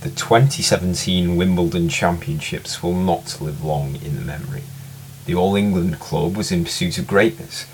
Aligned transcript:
The 0.00 0.10
2017 0.10 1.36
Wimbledon 1.36 1.88
Championships 1.88 2.84
will 2.84 2.94
not 2.94 3.40
live 3.40 3.64
long 3.64 3.96
in 3.96 4.14
the 4.14 4.20
memory. 4.20 4.62
The 5.26 5.34
All 5.34 5.56
England 5.56 5.98
club 5.98 6.36
was 6.36 6.52
in 6.52 6.62
pursuit 6.62 6.98
of 6.98 7.08
greatness, 7.08 7.66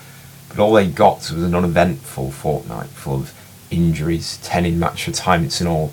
but 0.48 0.58
all 0.58 0.72
they 0.72 0.87
got 0.87 1.30
was 1.30 1.42
an 1.42 1.54
uneventful 1.54 2.30
fortnight 2.30 2.88
full 2.88 3.16
of 3.16 3.34
injuries, 3.71 4.38
10 4.42 4.64
in 4.64 4.79
match 4.79 5.06
retirements, 5.06 5.60
and 5.60 5.68
all 5.68 5.92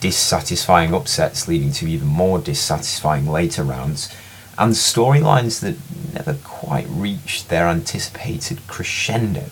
dissatisfying 0.00 0.92
upsets 0.92 1.48
leading 1.48 1.72
to 1.72 1.88
even 1.88 2.08
more 2.08 2.38
dissatisfying 2.38 3.26
later 3.26 3.64
rounds, 3.64 4.14
and 4.58 4.74
storylines 4.74 5.60
that 5.60 5.78
never 6.12 6.34
quite 6.44 6.86
reached 6.90 7.48
their 7.48 7.68
anticipated 7.68 8.58
crescendo. 8.66 9.46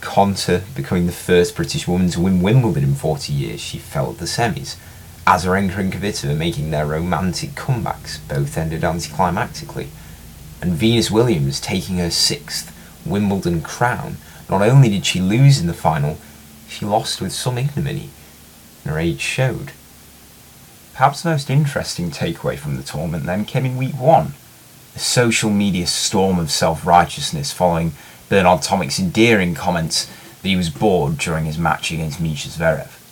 Konta 0.00 0.64
becoming 0.74 1.06
the 1.06 1.12
first 1.12 1.54
British 1.54 1.86
woman 1.86 2.10
to 2.10 2.20
win 2.20 2.42
Wimbledon 2.42 2.82
in 2.82 2.94
40 2.96 3.32
years, 3.32 3.60
she 3.60 3.78
fell 3.78 4.10
at 4.10 4.18
the 4.18 4.24
semis. 4.24 4.74
Azarenka 5.26 5.78
and 5.78 5.92
Kvitova 5.92 6.36
making 6.36 6.70
their 6.70 6.86
romantic 6.86 7.50
comebacks, 7.50 8.20
both 8.28 8.56
ended 8.56 8.82
anticlimactically. 8.82 9.88
And 10.62 10.74
Venus 10.74 11.10
Williams 11.10 11.60
taking 11.60 11.98
her 11.98 12.12
sixth 12.12 12.72
Wimbledon 13.04 13.60
crown. 13.60 14.18
Not 14.48 14.62
only 14.62 14.88
did 14.88 15.04
she 15.04 15.20
lose 15.20 15.60
in 15.60 15.66
the 15.66 15.74
final, 15.74 16.18
she 16.68 16.86
lost 16.86 17.20
with 17.20 17.32
some 17.32 17.58
ignominy, 17.58 18.10
and 18.84 18.92
her 18.92 19.00
age 19.00 19.20
showed. 19.20 19.72
Perhaps 20.92 21.22
the 21.22 21.30
most 21.30 21.50
interesting 21.50 22.12
takeaway 22.12 22.56
from 22.56 22.76
the 22.76 22.84
tournament 22.84 23.26
then 23.26 23.44
came 23.44 23.66
in 23.66 23.76
week 23.76 23.98
one. 23.98 24.34
A 24.94 25.00
social 25.00 25.50
media 25.50 25.88
storm 25.88 26.38
of 26.38 26.52
self 26.52 26.86
righteousness 26.86 27.52
following 27.52 27.92
Bernard 28.28 28.62
Tomic's 28.62 29.00
endearing 29.00 29.54
comments 29.56 30.06
that 30.42 30.48
he 30.48 30.56
was 30.56 30.70
bored 30.70 31.18
during 31.18 31.46
his 31.46 31.58
match 31.58 31.90
against 31.90 32.22
Mischa 32.22 32.48
Zverev. 32.48 33.05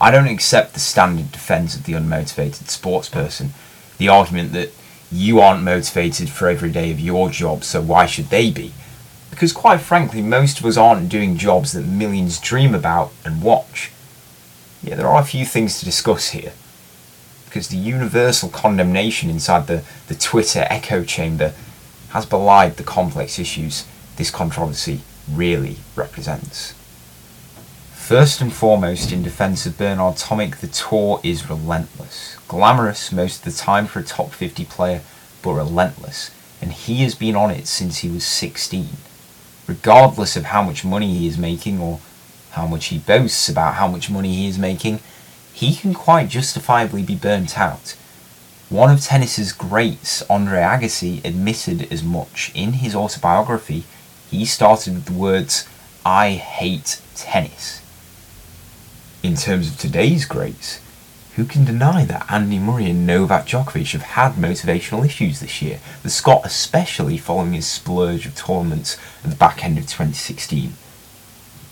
I 0.00 0.10
don't 0.10 0.28
accept 0.28 0.74
the 0.74 0.80
standard 0.80 1.32
defence 1.32 1.74
of 1.74 1.84
the 1.84 1.94
unmotivated 1.94 2.64
sportsperson, 2.68 3.50
the 3.98 4.08
argument 4.08 4.52
that 4.52 4.70
you 5.10 5.40
aren't 5.40 5.64
motivated 5.64 6.28
for 6.30 6.48
every 6.48 6.70
day 6.70 6.90
of 6.92 7.00
your 7.00 7.30
job, 7.30 7.64
so 7.64 7.80
why 7.80 8.06
should 8.06 8.26
they 8.26 8.50
be? 8.50 8.72
Because 9.30 9.52
quite 9.52 9.80
frankly, 9.80 10.22
most 10.22 10.60
of 10.60 10.66
us 10.66 10.76
aren't 10.76 11.08
doing 11.08 11.36
jobs 11.36 11.72
that 11.72 11.86
millions 11.86 12.38
dream 12.38 12.74
about 12.74 13.12
and 13.24 13.42
watch. 13.42 13.90
Yeah, 14.82 14.94
there 14.94 15.08
are 15.08 15.20
a 15.20 15.26
few 15.26 15.44
things 15.44 15.78
to 15.78 15.84
discuss 15.84 16.30
here. 16.30 16.52
Because 17.46 17.68
the 17.68 17.76
universal 17.76 18.50
condemnation 18.50 19.30
inside 19.30 19.66
the, 19.66 19.82
the 20.06 20.14
Twitter 20.14 20.66
echo 20.70 21.02
chamber 21.02 21.54
has 22.10 22.26
belied 22.26 22.76
the 22.76 22.84
complex 22.84 23.38
issues 23.38 23.84
this 24.16 24.30
controversy 24.30 25.00
really 25.30 25.78
represents. 25.96 26.74
First 28.08 28.40
and 28.40 28.50
foremost, 28.50 29.12
in 29.12 29.22
defence 29.22 29.66
of 29.66 29.76
Bernard 29.76 30.14
Tomic, 30.14 30.60
the 30.60 30.66
tour 30.66 31.20
is 31.22 31.50
relentless. 31.50 32.38
Glamorous 32.48 33.12
most 33.12 33.44
of 33.46 33.52
the 33.52 33.60
time 33.60 33.86
for 33.86 33.98
a 33.98 34.02
top 34.02 34.30
50 34.30 34.64
player, 34.64 35.02
but 35.42 35.52
relentless. 35.52 36.30
And 36.62 36.72
he 36.72 37.02
has 37.02 37.14
been 37.14 37.36
on 37.36 37.50
it 37.50 37.66
since 37.66 37.98
he 37.98 38.08
was 38.08 38.24
16. 38.24 38.88
Regardless 39.66 40.36
of 40.36 40.46
how 40.46 40.62
much 40.62 40.86
money 40.86 41.18
he 41.18 41.26
is 41.26 41.36
making 41.36 41.82
or 41.82 42.00
how 42.52 42.66
much 42.66 42.86
he 42.86 42.96
boasts 42.96 43.46
about 43.46 43.74
how 43.74 43.86
much 43.86 44.08
money 44.08 44.34
he 44.34 44.48
is 44.48 44.58
making, 44.58 45.00
he 45.52 45.76
can 45.76 45.92
quite 45.92 46.30
justifiably 46.30 47.02
be 47.02 47.14
burnt 47.14 47.58
out. 47.58 47.94
One 48.70 48.90
of 48.90 49.02
tennis's 49.02 49.52
greats, 49.52 50.22
Andre 50.30 50.60
Agassi, 50.60 51.22
admitted 51.26 51.92
as 51.92 52.02
much 52.02 52.52
in 52.54 52.72
his 52.72 52.94
autobiography 52.94 53.84
he 54.30 54.46
started 54.46 54.94
with 54.94 55.04
the 55.04 55.12
words, 55.12 55.68
I 56.06 56.30
hate 56.30 57.02
tennis. 57.14 57.82
In 59.20 59.34
terms 59.34 59.68
of 59.68 59.76
today's 59.78 60.24
greats, 60.24 60.80
who 61.34 61.44
can 61.44 61.64
deny 61.64 62.04
that 62.04 62.30
Andy 62.30 62.60
Murray 62.60 62.88
and 62.88 63.04
Novak 63.04 63.46
Djokovic 63.46 63.90
have 63.90 64.02
had 64.02 64.34
motivational 64.34 65.04
issues 65.04 65.40
this 65.40 65.60
year, 65.60 65.80
the 66.04 66.08
Scot 66.10 66.42
especially 66.44 67.18
following 67.18 67.52
his 67.52 67.66
splurge 67.66 68.26
of 68.26 68.36
tournaments 68.36 68.96
at 69.24 69.30
the 69.30 69.36
back 69.36 69.64
end 69.64 69.76
of 69.76 69.84
2016? 69.86 70.70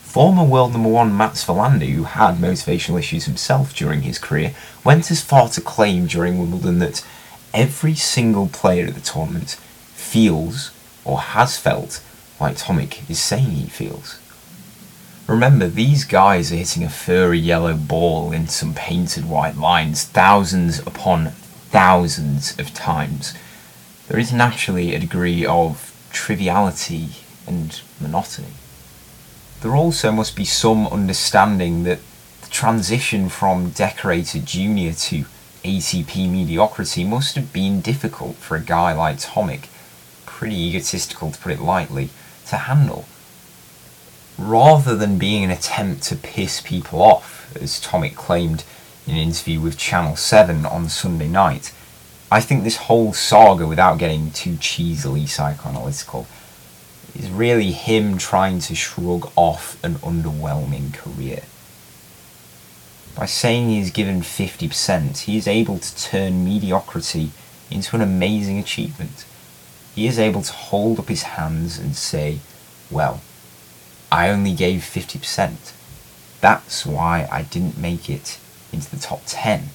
Former 0.01 0.43
world 0.43 0.73
number 0.73 0.89
one 0.89 1.15
Mats 1.15 1.45
Wilander, 1.45 1.89
who 1.89 2.03
had 2.03 2.35
motivational 2.35 2.99
issues 2.99 3.25
himself 3.25 3.73
during 3.73 4.01
his 4.01 4.19
career, 4.19 4.53
went 4.83 5.09
as 5.09 5.23
far 5.23 5.47
to 5.47 5.61
claim 5.61 6.05
during 6.05 6.37
Wimbledon 6.37 6.79
that 6.79 7.05
every 7.53 7.95
single 7.95 8.49
player 8.49 8.87
at 8.87 8.95
the 8.95 8.99
tournament 8.99 9.51
feels 9.93 10.71
or 11.05 11.19
has 11.19 11.57
felt 11.57 12.03
like 12.41 12.57
Tomic 12.57 13.09
is 13.09 13.21
saying 13.21 13.51
he 13.51 13.67
feels. 13.67 14.19
Remember, 15.27 15.67
these 15.67 16.05
guys 16.05 16.53
are 16.53 16.55
hitting 16.55 16.85
a 16.85 16.89
furry 16.89 17.37
yellow 17.37 17.75
ball 17.75 18.31
in 18.31 18.47
some 18.47 18.73
painted 18.73 19.27
white 19.27 19.57
lines 19.57 20.05
thousands 20.05 20.79
upon 20.79 21.31
thousands 21.69 22.57
of 22.57 22.73
times. 22.73 23.33
There 24.07 24.19
is 24.19 24.31
naturally 24.31 24.95
a 24.95 24.99
degree 24.99 25.45
of 25.45 25.93
triviality 26.13 27.09
and 27.45 27.81
monotony. 27.99 28.53
There 29.61 29.75
also 29.75 30.13
must 30.13 30.33
be 30.33 30.45
some 30.45 30.87
understanding 30.87 31.83
that 31.83 31.99
the 32.41 32.47
transition 32.49 33.27
from 33.27 33.71
decorated 33.71 34.45
junior 34.45 34.93
to 34.93 35.25
ATP 35.65 36.31
mediocrity 36.31 37.03
must 37.03 37.35
have 37.35 37.51
been 37.51 37.81
difficult 37.81 38.37
for 38.37 38.55
a 38.55 38.61
guy 38.61 38.93
like 38.93 39.17
Tomic, 39.17 39.65
pretty 40.25 40.55
egotistical 40.55 41.31
to 41.31 41.39
put 41.39 41.51
it 41.51 41.59
lightly 41.59 42.11
to 42.45 42.55
handle. 42.55 43.05
Rather 44.37 44.95
than 44.95 45.17
being 45.17 45.43
an 45.43 45.51
attempt 45.51 46.03
to 46.03 46.15
piss 46.15 46.61
people 46.61 47.01
off, 47.01 47.55
as 47.55 47.81
Tomic 47.81 48.15
claimed 48.15 48.63
in 49.05 49.13
an 49.15 49.19
interview 49.19 49.59
with 49.59 49.77
Channel 49.77 50.15
7 50.15 50.65
on 50.65 50.89
Sunday 50.89 51.27
night, 51.27 51.73
I 52.31 52.41
think 52.41 52.63
this 52.63 52.77
whole 52.77 53.13
saga, 53.13 53.65
without 53.65 53.97
getting 53.97 54.31
too 54.31 54.57
cheesily 54.57 55.23
psychoanalytical, 55.23 56.27
is 57.15 57.29
really 57.29 57.71
him 57.71 58.17
trying 58.17 58.59
to 58.59 58.75
shrug 58.75 59.31
off 59.35 59.83
an 59.83 59.95
underwhelming 59.95 60.93
career. 60.93 61.43
By 63.15 63.25
saying 63.25 63.69
he 63.69 63.79
is 63.79 63.89
given 63.89 64.21
50%, 64.21 65.19
he 65.19 65.37
is 65.37 65.47
able 65.47 65.79
to 65.79 65.97
turn 65.97 66.45
mediocrity 66.45 67.31
into 67.71 67.95
an 67.95 68.01
amazing 68.01 68.59
achievement 68.59 69.25
he 69.97 70.05
is 70.05 70.19
able 70.19 70.43
to 70.43 70.53
hold 70.53 70.99
up 70.99 71.07
his 71.07 71.23
hands 71.23 71.79
and 71.79 71.95
say, 71.95 72.37
Well, 72.91 73.19
I 74.11 74.29
only 74.29 74.53
gave 74.53 74.81
50%. 74.81 75.73
That's 76.39 76.85
why 76.85 77.27
I 77.31 77.43
didn't 77.43 77.77
make 77.77 78.09
it 78.09 78.39
into 78.71 78.89
the 78.89 79.01
top 79.01 79.21
10. 79.25 79.69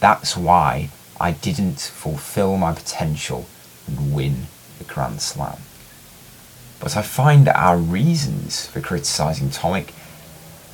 That's 0.00 0.36
why 0.36 0.90
I 1.20 1.32
didn't 1.32 1.80
fulfill 1.80 2.56
my 2.56 2.72
potential 2.72 3.46
and 3.86 4.14
win 4.14 4.46
the 4.78 4.84
Grand 4.84 5.20
Slam. 5.20 5.58
But 6.78 6.96
I 6.96 7.02
find 7.02 7.48
our 7.48 7.76
reasons 7.76 8.66
for 8.66 8.80
criticising 8.80 9.50
Tomic 9.50 9.90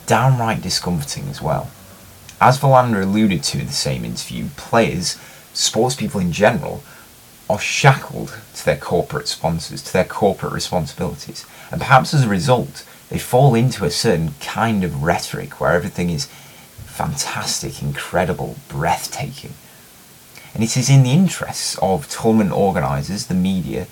downright 0.07 0.61
discomforting 0.61 1.29
as 1.29 1.41
well. 1.41 1.71
As 2.41 2.59
Wilander 2.59 3.03
alluded 3.03 3.43
to 3.45 3.61
in 3.61 3.67
the 3.67 3.73
same 3.73 4.05
interview, 4.05 4.49
players, 4.57 5.19
sports 5.55 5.95
people 5.95 6.21
in 6.21 6.33
general, 6.33 6.83
are 7.49 7.59
shackled 7.59 8.35
to 8.55 8.65
their 8.65 8.77
corporate 8.77 9.29
sponsors, 9.29 9.83
to 9.83 9.93
their 9.93 10.05
corporate 10.05 10.53
responsibilities. 10.53 11.45
And 11.71 11.81
perhaps 11.81 12.15
as 12.15 12.25
a 12.25 12.29
result, 12.29 12.87
they 13.11 13.19
fall 13.19 13.55
into 13.55 13.85
a 13.85 13.91
certain 13.91 14.35
kind 14.41 14.83
of 14.83 15.03
rhetoric 15.03 15.61
where 15.61 15.73
everything 15.73 16.11
is 16.11 16.27
fantastic, 16.87 17.83
incredible, 17.83 18.57
breathtaking. 18.69 19.55
And 20.55 20.63
it 20.63 20.77
is 20.77 20.89
in 20.89 21.03
the 21.03 21.11
interests 21.11 21.77
of 21.83 22.09
tournament 22.09 22.53
organisers, 22.53 23.27
the 23.27 23.35
media, 23.35 23.89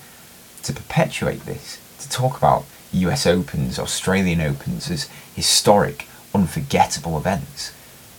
to 0.62 0.72
perpetuate 0.72 1.44
this, 1.44 1.80
to 2.00 2.08
talk 2.08 2.38
about 2.38 2.64
US 2.92 3.26
Opens, 3.26 3.78
Australian 3.78 4.41
Opens 4.41 4.91
as 4.91 5.08
historic, 5.34 6.06
unforgettable 6.34 7.18
events. 7.18 7.72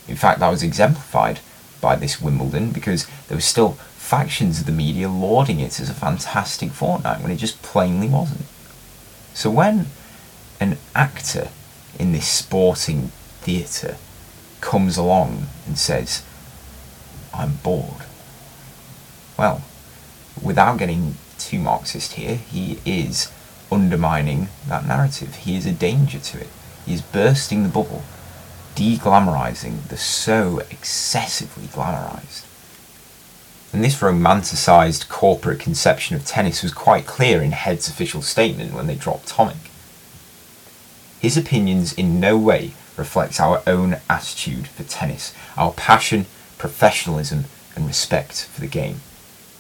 In 0.08 0.16
fact, 0.16 0.40
that 0.40 0.50
was 0.50 0.62
exemplified 0.62 1.40
by 1.80 1.96
this 1.96 2.22
Wimbledon 2.22 2.72
because 2.72 3.08
there 3.28 3.38
was 3.38 3.46
still 3.46 3.78
factions 4.14 4.60
of 4.60 4.68
the 4.68 4.72
media 4.72 5.10
lauding 5.10 5.60
it 5.60 5.80
as 5.80 5.90
a 5.90 5.94
fantastic 5.94 6.70
fortnight 6.70 7.20
when 7.20 7.32
it 7.32 7.38
just 7.38 7.64
plainly 7.64 8.08
wasn't. 8.08 8.46
So 9.34 9.50
when 9.50 9.88
an 10.60 10.78
actor 10.94 11.48
in 11.98 12.12
this 12.12 12.28
sporting 12.28 13.08
theatre 13.42 13.98
comes 14.62 14.98
along 14.98 15.48
and 15.66 15.80
says, 15.80 16.24
I'm 17.34 17.56
bored, 17.64 18.06
well, 19.36 19.64
without 20.40 20.78
getting 20.78 21.16
too 21.40 21.58
Marxist 21.58 22.14
here, 22.14 22.36
he 22.36 22.78
is 22.86 23.32
undermining 23.72 24.50
that 24.68 24.86
narrative. 24.86 25.38
He 25.38 25.58
is 25.58 25.66
a 25.66 25.72
danger 25.72 26.20
to 26.20 26.40
it. 26.40 26.50
He 26.86 26.94
is 26.94 27.02
bursting 27.02 27.64
the 27.64 27.70
bubble, 27.70 28.04
de-glamorizing 28.76 29.88
the 29.88 29.98
so 29.98 30.60
excessively 30.70 31.66
glamorized. 31.66 32.46
And 33.74 33.84
this 33.84 34.04
romanticised 34.04 35.10
corporate 35.10 35.60
conception 35.60 36.16
of 36.16 36.26
tennis 36.26 36.62
was 36.62 36.72
quite 36.72 37.08
clear 37.08 37.42
in 37.42 37.52
Head's 37.52 37.90
official 37.90 38.22
statement 38.22 38.72
when 38.72 38.86
they 38.86 38.96
dropped 38.96 39.30
Tomic. 39.30 39.58
His 41.20 41.38
opinions 41.38 41.92
in 41.92 42.20
no 42.20 42.38
way 42.38 42.74
reflects 42.96 43.40
our 43.40 43.64
own 43.66 43.98
attitude 44.08 44.68
for 44.68 44.84
tennis, 44.84 45.34
our 45.58 45.72
passion, 45.72 46.28
professionalism, 46.60 47.46
and 47.76 47.88
respect 47.88 48.46
for 48.46 48.62
the 48.62 48.68
game. 48.68 49.02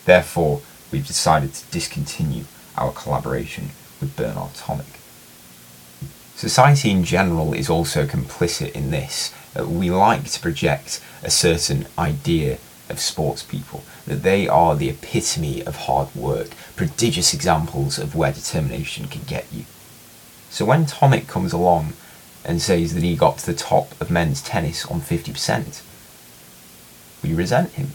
Therefore, 0.05 0.61
we've 0.91 1.07
decided 1.07 1.55
to 1.55 1.71
discontinue 1.71 2.43
our 2.77 2.91
collaboration 2.91 3.69
with 3.99 4.15
Bernard 4.15 4.53
Tomic. 4.53 4.99
Society 6.35 6.91
in 6.91 7.03
general 7.03 7.53
is 7.53 7.69
also 7.69 8.05
complicit 8.05 8.73
in 8.73 8.91
this. 8.91 9.33
We 9.55 9.89
like 9.89 10.25
to 10.25 10.39
project 10.39 11.01
a 11.23 11.31
certain 11.31 11.87
idea 11.97 12.59
of 12.89 12.99
sports 12.99 13.43
people, 13.43 13.83
that 14.05 14.23
they 14.23 14.47
are 14.47 14.75
the 14.75 14.89
epitome 14.89 15.63
of 15.63 15.75
hard 15.75 16.13
work, 16.15 16.49
prodigious 16.75 17.33
examples 17.33 17.97
of 17.97 18.15
where 18.15 18.31
determination 18.31 19.07
can 19.07 19.23
get 19.23 19.45
you. 19.51 19.65
So 20.49 20.65
when 20.65 20.85
Tomic 20.85 21.27
comes 21.27 21.53
along 21.53 21.93
and 22.45 22.61
says 22.61 22.93
that 22.93 23.03
he 23.03 23.15
got 23.15 23.39
to 23.39 23.45
the 23.45 23.53
top 23.53 23.99
of 24.01 24.11
men's 24.11 24.41
tennis 24.41 24.85
on 24.85 25.01
50%, 25.01 25.81
we 27.23 27.33
resent 27.33 27.71
him. 27.71 27.91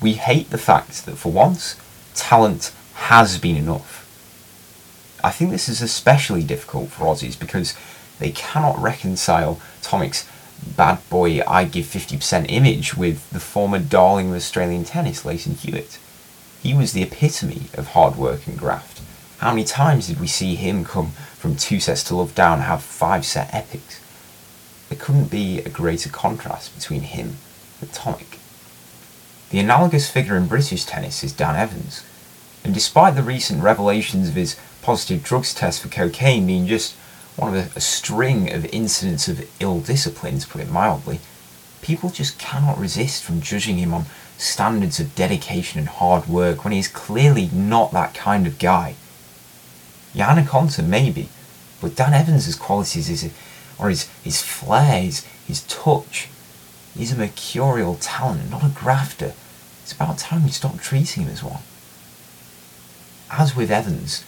We 0.00 0.14
hate 0.14 0.50
the 0.50 0.58
fact 0.58 1.06
that 1.06 1.16
for 1.16 1.30
once, 1.30 1.76
talent 2.14 2.72
has 2.94 3.38
been 3.38 3.56
enough. 3.56 4.00
I 5.24 5.30
think 5.30 5.50
this 5.50 5.68
is 5.68 5.80
especially 5.80 6.42
difficult 6.42 6.90
for 6.90 7.04
Aussies 7.04 7.38
because 7.38 7.74
they 8.18 8.32
cannot 8.32 8.80
reconcile 8.80 9.60
Tomic's 9.80 10.28
bad 10.76 10.98
boy 11.10 11.42
I 11.46 11.64
give 11.64 11.86
50% 11.86 12.46
image 12.48 12.96
with 12.96 13.28
the 13.30 13.40
former 13.40 13.78
darling 13.78 14.30
of 14.30 14.36
Australian 14.36 14.84
tennis, 14.84 15.24
Lleyton 15.24 15.54
Hewitt. 15.54 15.98
He 16.62 16.74
was 16.74 16.92
the 16.92 17.02
epitome 17.02 17.62
of 17.74 17.88
hard 17.88 18.16
work 18.16 18.46
and 18.46 18.58
graft. 18.58 19.00
How 19.38 19.50
many 19.50 19.64
times 19.64 20.06
did 20.06 20.20
we 20.20 20.28
see 20.28 20.54
him 20.54 20.84
come 20.84 21.10
from 21.36 21.56
two 21.56 21.80
sets 21.80 22.04
to 22.04 22.14
love 22.14 22.34
down 22.34 22.54
and 22.54 22.62
have 22.62 22.82
five 22.82 23.26
set 23.26 23.52
epics? 23.52 24.00
There 24.88 24.98
couldn't 24.98 25.30
be 25.30 25.58
a 25.58 25.68
greater 25.68 26.08
contrast 26.08 26.74
between 26.74 27.00
him 27.00 27.38
and 27.80 27.90
Tomic. 27.90 28.38
The 29.50 29.58
analogous 29.58 30.08
figure 30.08 30.36
in 30.36 30.46
British 30.46 30.84
tennis 30.84 31.24
is 31.24 31.32
Dan 31.32 31.56
Evans, 31.56 32.04
and 32.64 32.72
despite 32.72 33.16
the 33.16 33.22
recent 33.22 33.62
revelations 33.62 34.28
of 34.28 34.34
his 34.34 34.56
positive 34.80 35.22
drugs 35.22 35.54
test 35.54 35.82
for 35.82 35.88
cocaine 35.88 36.46
being 36.46 36.66
just 36.66 36.94
one 37.36 37.54
of 37.54 37.54
a, 37.54 37.78
a 37.78 37.80
string 37.80 38.52
of 38.52 38.64
incidents 38.66 39.28
of 39.28 39.48
ill 39.60 39.80
discipline, 39.80 40.38
to 40.38 40.46
put 40.46 40.60
it 40.60 40.70
mildly, 40.70 41.20
people 41.80 42.10
just 42.10 42.38
cannot 42.38 42.78
resist 42.78 43.24
from 43.24 43.40
judging 43.40 43.78
him 43.78 43.92
on 43.92 44.06
standards 44.38 45.00
of 45.00 45.14
dedication 45.14 45.78
and 45.78 45.88
hard 45.88 46.26
work 46.26 46.64
when 46.64 46.72
he 46.72 46.78
is 46.78 46.88
clearly 46.88 47.48
not 47.52 47.92
that 47.92 48.14
kind 48.14 48.46
of 48.46 48.58
guy. 48.58 48.94
Jan 50.14 50.44
Konta 50.46 50.86
maybe, 50.86 51.28
but 51.80 51.96
Dan 51.96 52.12
Evans' 52.12 52.54
qualities 52.56 53.08
is, 53.08 53.32
or 53.78 53.88
his, 53.88 54.08
his 54.22 54.42
flair, 54.42 55.02
his, 55.02 55.24
his 55.46 55.62
touch, 55.62 56.28
he's 56.96 57.12
a 57.12 57.16
mercurial 57.16 57.96
talent, 57.96 58.50
not 58.50 58.64
a 58.64 58.68
grafter. 58.68 59.32
It's 59.82 59.92
about 59.92 60.18
time 60.18 60.44
we 60.44 60.50
stop 60.50 60.78
treating 60.78 61.24
him 61.24 61.32
as 61.32 61.42
one. 61.42 61.62
As 63.30 63.56
with 63.56 63.70
Evans, 63.70 64.24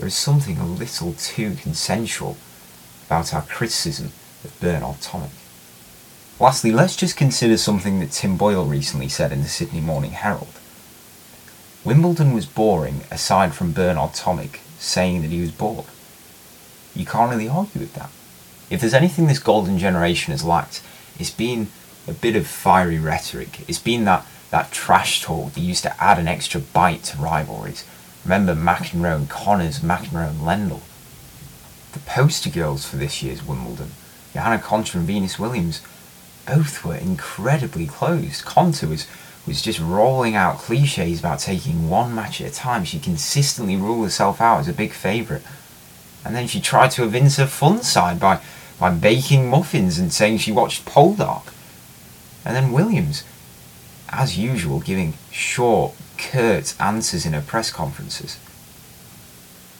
there 0.00 0.08
is 0.08 0.14
something 0.14 0.56
a 0.56 0.66
little 0.66 1.12
too 1.12 1.54
consensual 1.56 2.38
about 3.06 3.34
our 3.34 3.42
criticism 3.42 4.06
of 4.42 4.58
Bernard 4.58 4.96
Tomic. 4.96 5.28
Lastly, 6.40 6.72
let's 6.72 6.96
just 6.96 7.18
consider 7.18 7.58
something 7.58 8.00
that 8.00 8.12
Tim 8.12 8.38
Boyle 8.38 8.64
recently 8.64 9.10
said 9.10 9.30
in 9.30 9.42
the 9.42 9.48
Sydney 9.48 9.82
Morning 9.82 10.12
Herald. 10.12 10.58
Wimbledon 11.84 12.32
was 12.32 12.46
boring 12.46 13.02
aside 13.10 13.52
from 13.52 13.72
Bernard 13.74 14.12
Tomic 14.12 14.60
saying 14.78 15.20
that 15.20 15.30
he 15.30 15.42
was 15.42 15.50
bored. 15.50 15.84
You 16.96 17.04
can't 17.04 17.30
really 17.30 17.50
argue 17.50 17.82
with 17.82 17.92
that. 17.92 18.10
If 18.70 18.80
there's 18.80 18.94
anything 18.94 19.26
this 19.26 19.38
golden 19.38 19.76
generation 19.76 20.30
has 20.30 20.42
lacked, 20.42 20.82
it's 21.18 21.30
been 21.30 21.68
a 22.08 22.14
bit 22.14 22.36
of 22.36 22.46
fiery 22.46 22.98
rhetoric. 22.98 23.68
It's 23.68 23.78
been 23.78 24.06
that, 24.06 24.24
that 24.50 24.72
trash 24.72 25.20
talk 25.20 25.52
that 25.52 25.60
used 25.60 25.82
to 25.82 26.02
add 26.02 26.18
an 26.18 26.26
extra 26.26 26.62
bite 26.62 27.04
to 27.04 27.18
rivalries, 27.18 27.84
Remember 28.24 28.54
McEnroe 28.54 29.16
and 29.16 29.30
Connors, 29.30 29.80
McEnroe 29.80 30.30
and 30.30 30.40
Lendl. 30.40 30.80
The 31.92 32.00
poster 32.00 32.50
girls 32.50 32.86
for 32.86 32.96
this 32.96 33.22
year's 33.22 33.44
Wimbledon, 33.44 33.92
Johanna 34.32 34.62
Konta 34.62 34.96
and 34.96 35.06
Venus 35.06 35.38
Williams, 35.38 35.80
both 36.46 36.84
were 36.84 36.96
incredibly 36.96 37.86
closed. 37.86 38.44
Konta 38.44 38.88
was, 38.88 39.06
was 39.46 39.62
just 39.62 39.80
rolling 39.80 40.34
out 40.34 40.58
cliches 40.58 41.20
about 41.20 41.40
taking 41.40 41.88
one 41.88 42.14
match 42.14 42.40
at 42.40 42.52
a 42.52 42.54
time. 42.54 42.84
She 42.84 42.98
consistently 42.98 43.76
ruled 43.76 44.04
herself 44.04 44.40
out 44.40 44.60
as 44.60 44.68
a 44.68 44.72
big 44.72 44.92
favourite. 44.92 45.42
And 46.24 46.34
then 46.34 46.46
she 46.46 46.60
tried 46.60 46.90
to 46.92 47.04
evince 47.04 47.36
her 47.36 47.46
fun 47.46 47.82
side 47.82 48.20
by, 48.20 48.40
by 48.78 48.90
baking 48.90 49.48
muffins 49.48 49.98
and 49.98 50.12
saying 50.12 50.38
she 50.38 50.52
watched 50.52 50.84
Poldark. 50.84 51.52
And 52.44 52.54
then 52.54 52.72
Williams, 52.72 53.24
as 54.10 54.38
usual, 54.38 54.80
giving 54.80 55.14
short, 55.30 55.94
curt 56.18 56.74
answers 56.80 57.24
in 57.24 57.32
her 57.32 57.40
press 57.40 57.70
conferences. 57.70 58.38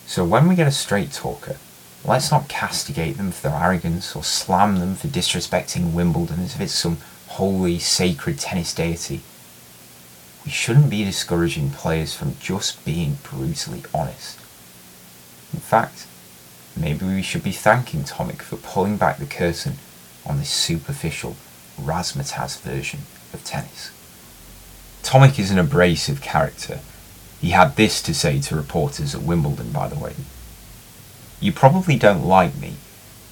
So 0.06 0.24
when 0.24 0.48
we 0.48 0.54
get 0.54 0.66
a 0.66 0.72
straight 0.72 1.12
talker, 1.12 1.56
let's 2.04 2.30
not 2.30 2.48
castigate 2.48 3.16
them 3.16 3.30
for 3.30 3.48
their 3.48 3.60
arrogance 3.60 4.16
or 4.16 4.22
slam 4.22 4.78
them 4.78 4.94
for 4.94 5.08
disrespecting 5.08 5.92
Wimbledon 5.92 6.40
as 6.40 6.54
if 6.54 6.60
it's 6.60 6.74
some 6.74 6.98
holy, 7.28 7.78
sacred 7.78 8.38
tennis 8.38 8.74
deity. 8.74 9.20
We 10.44 10.50
shouldn't 10.50 10.90
be 10.90 11.04
discouraging 11.04 11.70
players 11.70 12.14
from 12.14 12.36
just 12.40 12.84
being 12.84 13.18
brutally 13.22 13.82
honest. 13.92 14.38
In 15.52 15.60
fact, 15.60 16.06
maybe 16.76 17.04
we 17.04 17.22
should 17.22 17.44
be 17.44 17.52
thanking 17.52 18.04
Tomic 18.04 18.42
for 18.42 18.56
pulling 18.56 18.96
back 18.96 19.18
the 19.18 19.26
curtain 19.26 19.74
on 20.24 20.38
this 20.38 20.50
superficial 20.50 21.36
razzmatazz 21.80 22.60
version 22.60 23.00
of 23.32 23.44
tennis. 23.44 23.90
Tomic 25.02 25.38
is 25.38 25.50
an 25.50 25.58
abrasive 25.58 26.20
character. 26.20 26.80
He 27.40 27.50
had 27.50 27.76
this 27.76 28.02
to 28.02 28.14
say 28.14 28.40
to 28.40 28.56
reporters 28.56 29.14
at 29.14 29.22
Wimbledon, 29.22 29.72
by 29.72 29.88
the 29.88 29.98
way. 29.98 30.14
You 31.40 31.52
probably 31.52 31.96
don't 31.96 32.26
like 32.26 32.56
me, 32.56 32.74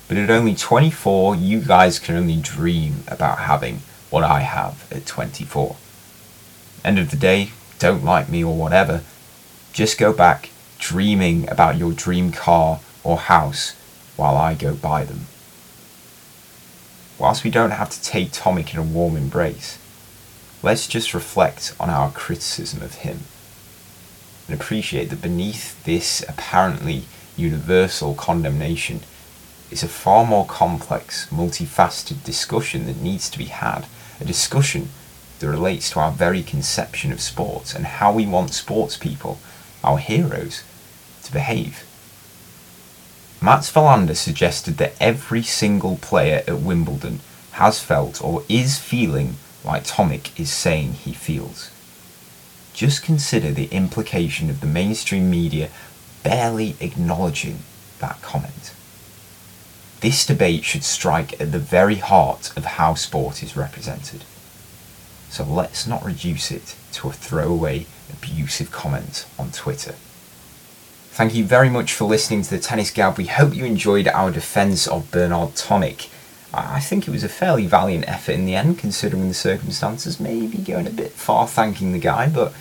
but 0.08 0.16
at 0.16 0.30
only 0.30 0.54
24, 0.54 1.36
you 1.36 1.60
guys 1.60 1.98
can 1.98 2.16
only 2.16 2.40
dream 2.40 3.04
about 3.06 3.40
having 3.40 3.82
what 4.10 4.24
I 4.24 4.40
have 4.40 4.90
at 4.90 5.04
24. 5.04 5.76
End 6.84 6.98
of 6.98 7.10
the 7.10 7.16
day, 7.16 7.50
don't 7.78 8.04
like 8.04 8.28
me 8.28 8.42
or 8.42 8.56
whatever, 8.56 9.02
just 9.72 9.98
go 9.98 10.12
back 10.12 10.50
dreaming 10.78 11.48
about 11.50 11.76
your 11.76 11.92
dream 11.92 12.32
car 12.32 12.80
or 13.04 13.18
house 13.18 13.74
while 14.16 14.36
I 14.36 14.54
go 14.54 14.74
buy 14.74 15.04
them. 15.04 15.26
Whilst 17.18 17.44
we 17.44 17.50
don't 17.50 17.72
have 17.72 17.90
to 17.90 18.02
take 18.02 18.30
Tomic 18.30 18.72
in 18.72 18.78
a 18.78 18.82
warm 18.82 19.16
embrace, 19.16 19.78
let's 20.62 20.86
just 20.86 21.14
reflect 21.14 21.74
on 21.78 21.90
our 21.90 22.10
criticism 22.10 22.82
of 22.82 22.96
him 22.96 23.20
and 24.48 24.58
appreciate 24.58 25.10
that 25.10 25.20
beneath 25.20 25.82
this 25.84 26.24
apparently 26.26 27.04
universal 27.36 28.14
condemnation 28.14 29.00
is 29.70 29.82
a 29.82 29.88
far 29.88 30.24
more 30.24 30.46
complex, 30.46 31.26
multifaceted 31.26 32.24
discussion 32.24 32.86
that 32.86 33.00
needs 33.00 33.28
to 33.28 33.38
be 33.38 33.44
had. 33.44 33.86
A 34.20 34.24
discussion 34.24 34.88
that 35.38 35.48
relates 35.48 35.90
to 35.90 36.00
our 36.00 36.10
very 36.10 36.42
conception 36.42 37.12
of 37.12 37.20
sports 37.20 37.74
and 37.74 37.84
how 37.84 38.10
we 38.10 38.26
want 38.26 38.54
sports 38.54 38.96
people, 38.96 39.38
our 39.84 39.98
heroes, 39.98 40.64
to 41.24 41.32
behave. 41.32 41.84
Mats 43.42 43.70
Wilander 43.70 44.16
suggested 44.16 44.78
that 44.78 44.94
every 44.98 45.42
single 45.42 45.98
player 45.98 46.42
at 46.48 46.58
Wimbledon 46.58 47.20
has 47.52 47.80
felt 47.80 48.24
or 48.24 48.42
is 48.48 48.78
feeling 48.78 49.36
like 49.64 49.84
Tomic 49.84 50.38
is 50.38 50.50
saying 50.50 50.92
he 50.92 51.12
feels. 51.12 51.70
Just 52.72 53.02
consider 53.02 53.50
the 53.50 53.66
implication 53.66 54.50
of 54.50 54.60
the 54.60 54.66
mainstream 54.66 55.30
media 55.30 55.70
barely 56.22 56.76
acknowledging 56.80 57.60
that 57.98 58.22
comment. 58.22 58.72
This 60.00 60.24
debate 60.24 60.64
should 60.64 60.84
strike 60.84 61.40
at 61.40 61.50
the 61.50 61.58
very 61.58 61.96
heart 61.96 62.56
of 62.56 62.64
how 62.64 62.94
sport 62.94 63.42
is 63.42 63.56
represented. 63.56 64.24
So 65.28 65.44
let's 65.44 65.86
not 65.86 66.04
reduce 66.04 66.50
it 66.50 66.76
to 66.92 67.08
a 67.08 67.12
throwaway, 67.12 67.86
abusive 68.12 68.70
comment 68.70 69.26
on 69.38 69.50
Twitter. 69.50 69.96
Thank 71.10 71.34
you 71.34 71.44
very 71.44 71.68
much 71.68 71.94
for 71.94 72.04
listening 72.04 72.42
to 72.42 72.50
the 72.50 72.60
Tennis 72.60 72.92
Gab. 72.92 73.18
We 73.18 73.26
hope 73.26 73.54
you 73.54 73.64
enjoyed 73.64 74.06
our 74.06 74.30
defence 74.30 74.86
of 74.86 75.10
Bernard 75.10 75.56
Tomic. 75.56 76.08
I 76.52 76.80
think 76.80 77.06
it 77.06 77.10
was 77.10 77.24
a 77.24 77.28
fairly 77.28 77.66
valiant 77.66 78.08
effort 78.08 78.32
in 78.32 78.46
the 78.46 78.54
end, 78.54 78.78
considering 78.78 79.28
the 79.28 79.34
circumstances. 79.34 80.18
Maybe 80.18 80.58
going 80.58 80.86
a 80.86 80.90
bit 80.90 81.12
far 81.12 81.46
thanking 81.46 81.92
the 81.92 81.98
guy, 81.98 82.28
but 82.28 82.52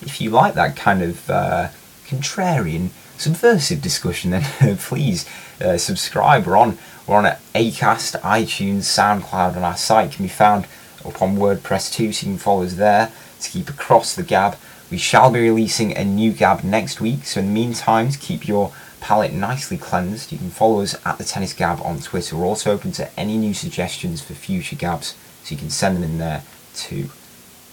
if 0.00 0.20
you 0.20 0.30
like 0.30 0.54
that 0.54 0.76
kind 0.76 1.02
of 1.02 1.28
uh, 1.28 1.68
contrarian, 2.06 2.90
subversive 3.18 3.82
discussion, 3.82 4.30
then 4.60 4.76
please 4.76 5.28
uh, 5.60 5.76
subscribe. 5.76 6.46
We're 6.46 6.56
on 6.56 6.78
we're 7.06 7.16
on 7.16 7.24
Acast, 7.54 8.20
iTunes, 8.20 8.82
SoundCloud, 8.82 9.56
and 9.56 9.64
our 9.64 9.76
site 9.76 10.12
can 10.12 10.24
be 10.24 10.28
found 10.28 10.66
up 11.04 11.20
on 11.20 11.36
WordPress 11.36 11.92
too, 11.92 12.12
so 12.12 12.26
you 12.26 12.32
can 12.34 12.38
follow 12.38 12.62
us 12.62 12.74
there 12.74 13.10
to 13.40 13.50
keep 13.50 13.68
across 13.68 14.14
the 14.14 14.22
gab. 14.22 14.56
We 14.88 14.98
shall 14.98 15.32
be 15.32 15.40
releasing 15.40 15.96
a 15.96 16.04
new 16.04 16.32
gab 16.32 16.62
next 16.62 17.00
week, 17.00 17.24
so 17.24 17.40
in 17.40 17.46
the 17.46 17.52
meantime, 17.52 18.10
to 18.10 18.18
keep 18.18 18.46
your 18.46 18.72
palate 19.02 19.32
nicely 19.32 19.76
cleansed. 19.76 20.30
You 20.30 20.38
can 20.38 20.50
follow 20.50 20.80
us 20.80 20.94
at 21.04 21.18
the 21.18 21.24
Tennis 21.24 21.52
Gab 21.52 21.80
on 21.82 21.98
Twitter. 21.98 22.36
We're 22.36 22.46
also 22.46 22.70
open 22.70 22.92
to 22.92 23.18
any 23.18 23.36
new 23.36 23.52
suggestions 23.52 24.22
for 24.22 24.32
future 24.32 24.76
Gabs, 24.76 25.16
so 25.42 25.52
you 25.52 25.58
can 25.58 25.70
send 25.70 25.96
them 25.96 26.04
in 26.04 26.18
there 26.18 26.44
too. 26.72 27.10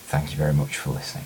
Thank 0.08 0.32
you 0.32 0.38
very 0.38 0.54
much 0.54 0.76
for 0.78 0.90
listening. 0.90 1.26